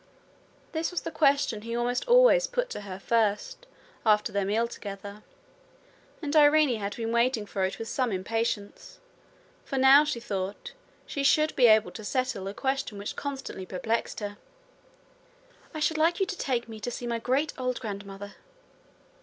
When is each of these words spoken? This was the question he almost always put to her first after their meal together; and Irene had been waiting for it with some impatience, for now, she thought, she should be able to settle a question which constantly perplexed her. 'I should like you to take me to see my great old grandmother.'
This 0.71 0.89
was 0.89 1.01
the 1.01 1.11
question 1.11 1.61
he 1.61 1.75
almost 1.75 2.07
always 2.07 2.47
put 2.47 2.71
to 2.71 2.81
her 2.81 2.97
first 2.97 3.67
after 4.03 4.31
their 4.31 4.45
meal 4.45 4.67
together; 4.67 5.21
and 6.23 6.35
Irene 6.35 6.79
had 6.79 6.95
been 6.95 7.11
waiting 7.11 7.45
for 7.45 7.63
it 7.65 7.77
with 7.77 7.87
some 7.87 8.11
impatience, 8.11 8.97
for 9.63 9.77
now, 9.77 10.03
she 10.03 10.19
thought, 10.19 10.73
she 11.05 11.23
should 11.23 11.55
be 11.55 11.67
able 11.67 11.91
to 11.91 12.03
settle 12.03 12.47
a 12.47 12.53
question 12.55 12.97
which 12.97 13.15
constantly 13.15 13.67
perplexed 13.67 14.21
her. 14.21 14.39
'I 15.71 15.79
should 15.81 15.99
like 15.99 16.19
you 16.19 16.25
to 16.25 16.35
take 16.35 16.67
me 16.67 16.79
to 16.79 16.89
see 16.89 17.05
my 17.05 17.19
great 17.19 17.53
old 17.59 17.79
grandmother.' 17.79 18.33